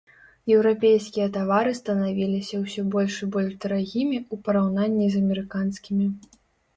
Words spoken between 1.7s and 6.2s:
станавіліся ўсё больш і больш дарагімі ў параўнанні з амерыканскімі.